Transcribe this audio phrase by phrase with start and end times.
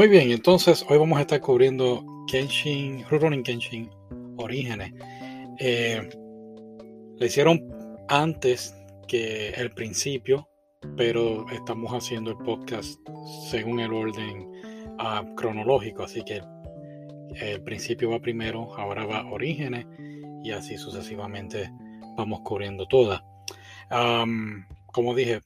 [0.00, 3.90] Muy bien, entonces hoy vamos a estar cubriendo Kenshin, Rurouni Kenshin
[4.38, 4.94] Orígenes.
[5.58, 6.08] Eh,
[7.18, 7.68] le hicieron
[8.08, 8.74] antes
[9.06, 10.48] que el principio,
[10.96, 12.98] pero estamos haciendo el podcast
[13.50, 14.50] según el orden
[15.00, 16.40] uh, cronológico, así que
[17.34, 19.84] el principio va primero, ahora va Orígenes
[20.42, 21.70] y así sucesivamente
[22.16, 23.20] vamos cubriendo todas.
[23.90, 25.42] Como dije,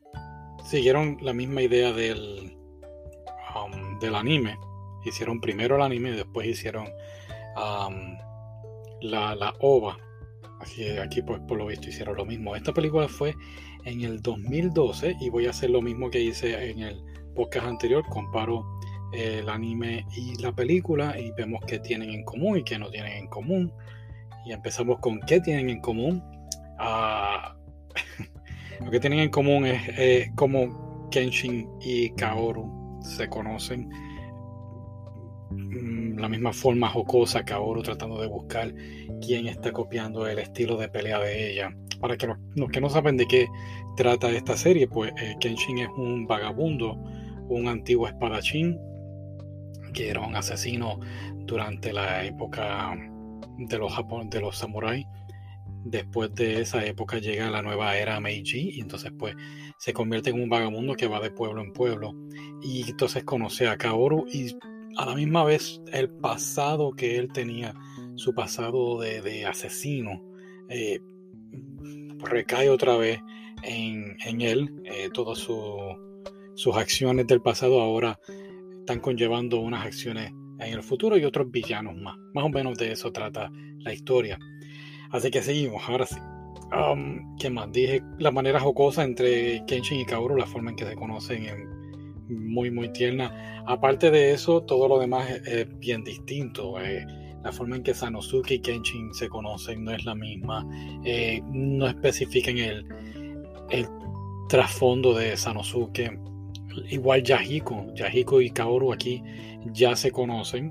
[0.65, 2.57] siguieron la misma idea del
[4.05, 4.59] del anime.
[5.05, 6.89] Hicieron primero el anime y después hicieron
[9.01, 9.99] la, la, OVA.
[10.61, 12.57] Aquí, aquí pues por lo visto hicieron lo mismo.
[12.57, 13.35] Esta película fue
[13.85, 17.03] en el 2012 y voy a hacer lo mismo que hice en el
[17.35, 18.05] podcast anterior.
[18.09, 18.65] Comparo
[19.13, 23.13] el anime y la película y vemos qué tienen en común y qué no tienen
[23.13, 23.73] en común.
[24.47, 26.23] Y empezamos con qué tienen en común.
[26.79, 27.57] Ah,
[28.85, 33.89] lo que tienen en común es eh, como Kenshin y Kaoru se conocen.
[35.51, 38.75] Mm, la misma forma jocosa que ahora tratando de buscar
[39.25, 41.71] quién está copiando el estilo de pelea de ella.
[42.01, 42.39] Para que los,
[42.73, 43.47] que no saben de qué
[43.97, 46.95] trata esta serie, pues eh, Kenshin es un vagabundo,
[47.49, 48.79] un antiguo espadachín
[49.93, 50.99] que era un asesino
[51.47, 52.97] durante la época
[53.59, 53.93] de los,
[54.29, 55.07] de los samuráis
[55.85, 59.37] después de esa época llega la nueva era Meiji y entonces pues
[59.79, 62.15] se convierte en un vagabundo que va de pueblo en pueblo
[62.63, 64.57] y entonces conoce a Kaoru y
[64.97, 67.75] a la misma vez el pasado que él tenía,
[68.15, 70.23] su pasado de, asesino,
[70.69, 71.01] eh,
[72.19, 73.21] recae otra vez
[73.63, 78.19] en, él, eh, todas sus acciones del pasado ahora
[78.79, 82.17] están conllevando unas acciones en el futuro y otros villanos más.
[82.35, 84.39] Más o menos de eso trata la historia.
[85.11, 86.17] Así que seguimos, ahora sí.
[86.73, 87.71] Um, ¿Qué más?
[87.73, 91.55] Dije la manera jocosa entre Kenshin y Kaoru, la forma en que se conocen, es
[92.29, 93.63] muy, muy tierna.
[93.67, 96.81] Aparte de eso, todo lo demás es, bien distinto.
[96.81, 97.07] Eh,
[97.43, 100.67] la forma en que Sanosuke y Kenshin se conocen no es la misma.
[101.05, 102.87] Eh, no especifican el,
[103.71, 103.87] el
[104.49, 106.19] trasfondo de Sanosuke.
[106.91, 107.87] Igual Yahiko.
[107.95, 109.23] Yahiko y Kaoru aquí
[109.73, 110.71] ya se conocen.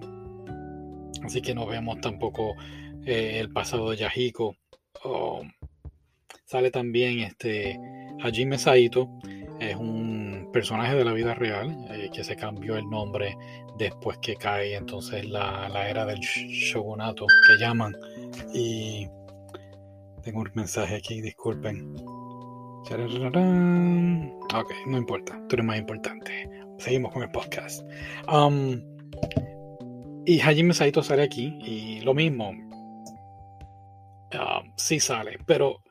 [1.24, 2.56] Así que no vemos tampoco
[3.06, 4.56] eh, el pasado de Yahiko.
[6.46, 7.80] Sale también este
[8.22, 9.10] Hajime Saito,
[9.60, 13.36] es un personaje de la vida real eh, que se cambió el nombre
[13.78, 17.96] después que cae entonces la, era del shogunato que llaman.
[18.54, 19.08] Y
[20.22, 21.96] tengo un mensaje aquí, disculpen.
[24.54, 26.50] Ok, no importa, tú eres más importante.
[26.78, 27.84] Seguimos con el podcast.
[28.32, 28.82] Um,
[30.26, 32.54] y Hajime Saito sale aquí y lo mismo,
[34.34, 35.82] Ah, sí sale, pero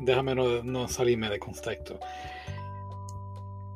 [0.00, 1.98] déjame no, salirme de contexto.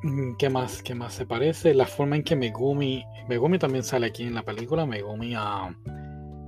[0.02, 1.74] Mm, ¿Qué más, ¿Qué más se parece?
[1.74, 5.74] La forma en que Megumi, Megumi también sale aquí en la película, Megumi, uh,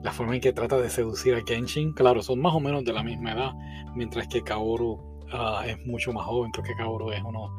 [0.02, 2.92] la forma en que trata de seducir a Kenshin, claro, son más o menos de
[2.92, 3.52] la misma edad,
[3.94, 7.50] mientras que Kaoru ah, es mucho más joven, creo que Kaoru es unos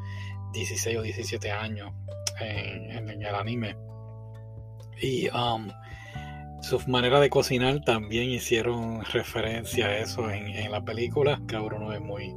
[0.52, 1.92] 16 o 17 años
[2.40, 3.76] en, el anime.
[5.00, 5.68] Y um,
[6.60, 11.40] su manera de cocinar también hicieron referencia a eso en, la película.
[11.46, 12.34] Cabrón no es muy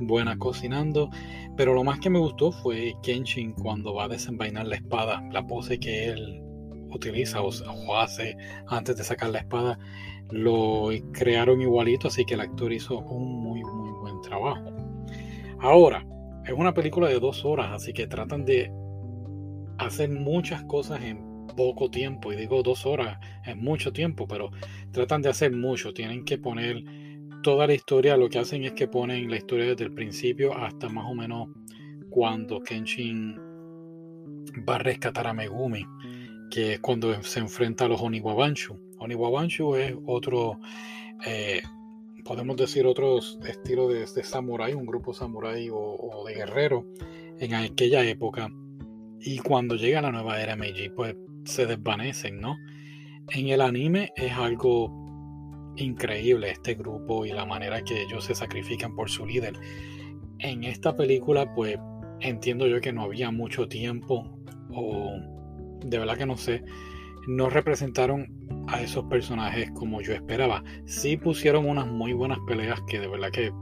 [0.00, 1.10] buena cocinando.
[1.56, 5.22] Pero lo más que me gustó fue Kenshin cuando va a desenvainar la espada.
[5.32, 6.40] La pose que él
[6.90, 8.36] utiliza o, hace
[8.68, 9.78] antes de sacar la espada.
[10.30, 12.08] Lo crearon igualito.
[12.08, 14.72] Así que el actor hizo un muy, muy buen trabajo.
[15.60, 16.06] Ahora,
[16.46, 17.72] es una película de dos horas.
[17.72, 18.72] Así que tratan de
[19.78, 24.50] hacer muchas cosas en poco tiempo, y digo dos horas, es mucho tiempo, pero
[24.92, 26.82] tratan de hacer mucho, tienen que poner
[27.42, 30.88] toda la historia, lo que hacen es que ponen la historia desde el principio hasta
[30.88, 31.48] más o menos
[32.08, 33.36] cuando Kenshin
[34.68, 35.84] va a rescatar a Megumi,
[36.50, 38.78] que es cuando se enfrenta a los Oniwabanshu.
[38.98, 40.58] Oniwabanshu es otro,
[41.26, 41.60] eh,
[42.24, 46.86] podemos decir, otro estilo de, de samurái, un grupo samurái o, o de guerrero
[47.40, 48.50] en aquella época.
[49.20, 52.56] Y cuando llega la nueva era Meiji, pues se desvanecen, ¿no?
[53.30, 54.92] En el anime es algo
[55.76, 59.54] increíble este grupo y la manera que ellos se sacrifican por su líder.
[60.38, 61.78] En esta película, pues
[62.20, 64.38] entiendo yo que no había mucho tiempo
[64.70, 65.12] o
[65.84, 66.64] de verdad que no sé,
[67.26, 68.32] no representaron
[68.68, 70.62] a esos personajes como yo esperaba.
[70.86, 73.52] Sí pusieron unas muy buenas peleas que de verdad que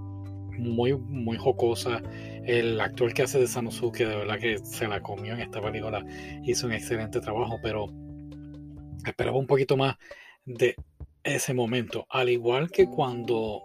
[0.59, 2.03] muy, muy jocosa.
[2.45, 6.05] El actor que hace de Sanosuke, de verdad que se la comió en esta película,
[6.45, 7.87] hizo un excelente trabajo, pero
[9.07, 9.97] esperaba un poquito más
[10.45, 10.77] de
[11.23, 12.07] ese momento.
[12.11, 13.63] Al igual que cuando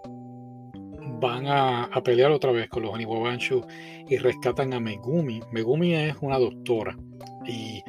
[1.20, 3.66] van a, pelear otra vez con los Oniwabanshu
[4.08, 5.42] y rescatan a Megumi.
[5.52, 6.98] Megumi es una doctora
[7.46, 7.84] y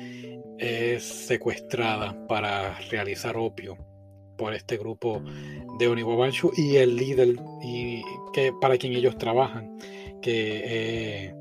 [0.58, 3.76] es secuestrada para realizar opio
[4.38, 5.22] por este grupo
[5.78, 8.02] de Oniwabanshu y el líder y
[8.32, 9.78] que para quien ellos trabajan,
[10.22, 11.34] que es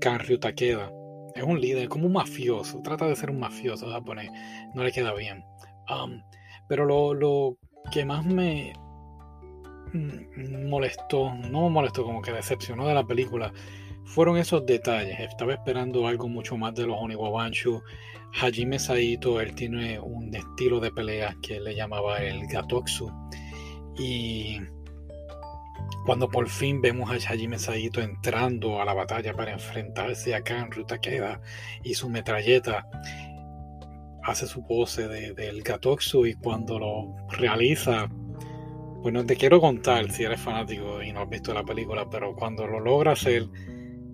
[0.00, 0.90] Kanryu Takeda.
[1.36, 4.30] Es un líder, como un mafioso, trata de ser un mafioso japonés,
[4.74, 5.44] no le queda bien.
[5.88, 6.22] Um,
[6.68, 7.58] pero lo, lo,
[7.90, 8.72] que más me
[10.68, 13.52] molestó, no me molestó, como que decepcionó de la película,
[14.04, 15.18] fueron esos detalles.
[15.20, 17.82] Estaba esperando algo mucho más de los Oniwabanshu.
[18.40, 23.10] Hajime Saito, él tiene un estilo de pelea que le llamaba el Gatoksu.
[23.98, 24.58] Y
[26.06, 30.84] cuando por fin vemos a Hajime Saito entrando a la batalla para enfrentarse a Kanru
[30.84, 31.40] Takeda
[31.82, 32.86] y su metralleta,
[34.22, 38.08] hace su pose del de, y cuando lo realiza,
[39.02, 42.34] pues no te quiero contar si eres fanático y no has visto la película, pero
[42.34, 43.48] cuando lo logra hacer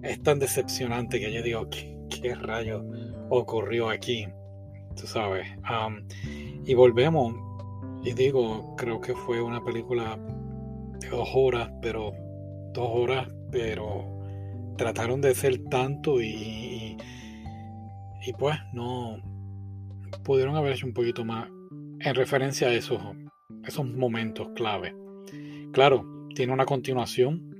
[0.02, 2.84] es tan decepcionante que yo digo, ¿qué, rayo
[3.30, 4.26] ocurrió aquí?
[4.96, 5.46] Tú sabes.
[6.64, 7.34] y volvemos,
[8.04, 10.18] y digo, creo que fue una película
[11.00, 12.12] de dos horas, pero
[12.72, 14.18] dos horas, pero
[14.76, 16.96] trataron de ser tanto y,
[18.26, 19.18] y pues no
[20.24, 21.48] pudieron haber hecho un poquito más
[22.00, 23.00] en referencia a esos,
[23.64, 24.94] esos momentos clave.
[25.72, 27.57] Claro, tiene una continuación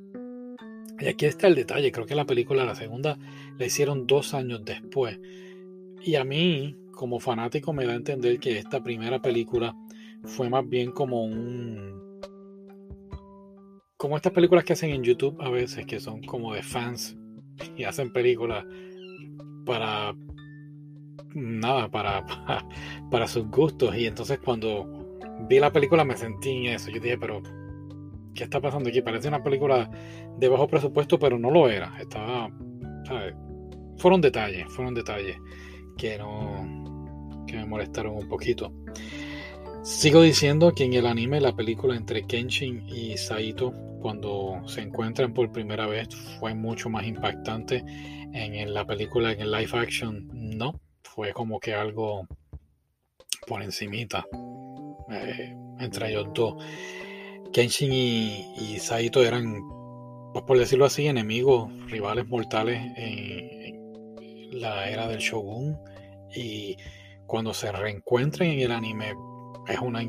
[1.00, 3.18] y aquí está el detalle, creo que la película, la segunda,
[3.56, 5.20] la hicieron dos años después.
[6.02, 9.74] Y a mí, como fanático, me da a entender que esta primera película
[10.24, 11.98] fue más bien como un...
[13.96, 17.16] Como estas películas que hacen en YouTube a veces, que son como de fans
[17.76, 18.64] y hacen películas
[19.64, 20.14] para...
[21.34, 22.66] Nada, para, para,
[23.10, 23.94] para sus gustos.
[23.96, 25.08] Y entonces cuando
[25.48, 26.90] vi la película me sentí en eso.
[26.90, 27.42] Yo dije, pero
[28.38, 29.02] ¿qué está pasando aquí?
[29.02, 29.90] Parece una película
[30.36, 31.92] de bajo presupuesto, pero no lo era.
[31.98, 32.48] Estaba.
[33.96, 35.36] Fueron detalles, fueron detalles
[35.96, 38.72] que no, que me molestaron un poquito.
[39.82, 45.34] Sigo diciendo que en el anime la película entre Kenshin y Saito cuando se encuentran
[45.34, 46.08] por primera vez
[46.38, 47.84] fue mucho más impactante.
[48.32, 50.80] En la película, en el live action, no.
[51.02, 52.28] Fue como que algo
[53.48, 54.24] por encimita
[55.10, 56.54] eh, entre ellos dos.
[57.52, 59.62] Kenshin y, Saito eran,
[60.32, 63.78] pues por decirlo así, enemigos, rivales mortales en,
[64.52, 65.78] la era del Shogun.
[66.34, 66.76] Y
[67.26, 69.14] cuando se reencuentran en el anime
[69.68, 70.02] es una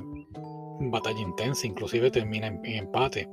[0.79, 3.27] batalla intensa, inclusive termina en, empate.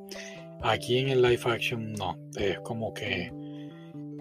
[0.62, 3.32] Aquí en el live action no, es como que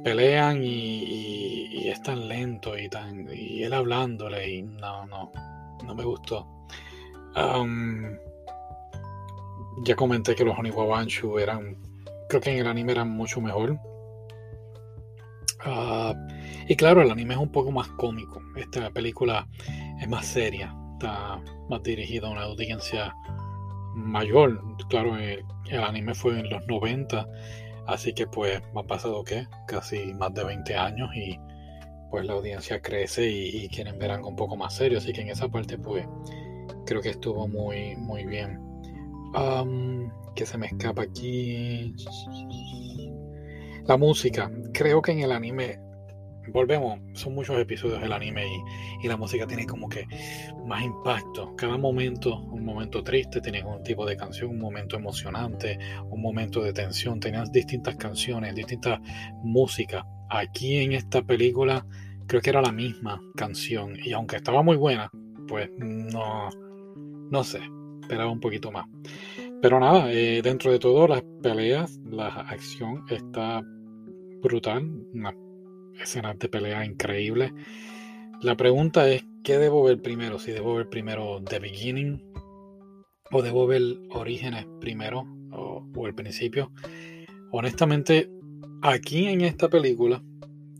[0.03, 5.31] pelean y, es tan lento y tan y él hablándole y no, no,
[5.85, 6.47] no me gustó.
[7.35, 8.17] Um,
[9.83, 11.77] ya comenté que los Oniwabanshu eran,
[12.29, 13.79] creo que en el anime eran mucho mejor.
[15.63, 16.13] Ah,
[16.67, 18.41] y claro, el anime es un poco más cómico.
[18.55, 19.47] Esta película
[19.99, 23.13] es más seria, está más dirigida a una audiencia
[23.95, 24.61] mayor.
[24.89, 27.27] Claro, el, anime fue en los 90,
[27.87, 31.39] así que pues ha pasado que casi más de 20 años y
[32.11, 34.99] pues la audiencia crece y, y quieren ver algo un poco más serio.
[34.99, 36.07] Así que en esa parte pues
[36.85, 38.64] creo que estuvo muy, muy bien
[40.35, 41.95] que se me escapa aquí.
[43.87, 44.51] La música.
[44.73, 45.79] Creo que en el anime.
[46.47, 48.45] Volvemos, son muchos episodios del anime
[49.01, 50.05] y, la música tiene como que
[50.67, 51.55] más impacto.
[51.55, 56.61] Cada momento, un momento triste, tienes un tipo de canción, un momento emocionante, un momento
[56.61, 57.19] de tensión.
[57.19, 58.99] Tenías distintas canciones, distintas
[59.43, 60.03] músicas.
[60.29, 61.83] Aquí en esta película
[62.27, 65.09] creo que era la misma canción y aunque estaba muy buena,
[65.47, 66.49] pues no,
[67.31, 67.59] no sé,
[68.05, 68.85] esperaba un poquito más.
[69.61, 73.63] Pero nada, eh, dentro de todo, las peleas, la acción está
[74.41, 74.87] brutal.
[75.13, 75.33] Una
[75.99, 77.53] escena de pelea increíble.
[78.41, 80.37] La pregunta es: ¿qué debo ver primero?
[80.39, 82.21] Si debo ver primero The Beginning
[83.31, 83.81] o debo ver
[84.11, 86.71] Orígenes primero o, o el principio.
[87.51, 88.29] Honestamente,
[88.83, 90.21] aquí en esta película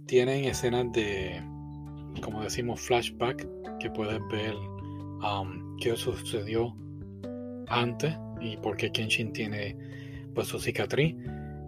[0.05, 1.41] tienen escenas de,
[2.21, 3.47] como decimos, flashback,
[3.79, 4.53] que puedes ver
[5.23, 6.75] um, qué sucedió
[7.67, 9.75] antes y porque Kenshin tiene
[10.33, 11.15] pues su cicatriz,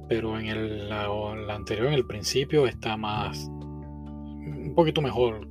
[0.10, 1.08] pero en el la,
[1.50, 5.48] anterior, en el principio, está más un poquito mejor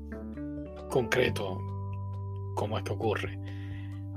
[0.90, 1.58] concreto
[2.54, 3.38] cómo es que ocurre.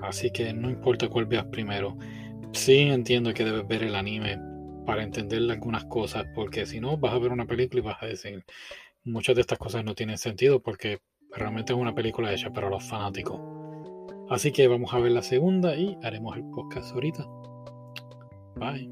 [0.02, 1.98] Así que no importa cuál veas primero.
[2.54, 4.40] Sí entiendo que debes ver el anime
[4.86, 8.08] para entender algunas cosas, porque si no vas a ver una película y vas a
[8.08, 8.44] decir
[9.04, 11.00] muchas de estas cosas no tienen sentido porque
[11.32, 13.40] realmente es una película hecha para los fanáticos.
[14.30, 17.28] Así que vamos a ver la segunda y haremos el podcast ahorita.
[18.58, 18.90] Bye.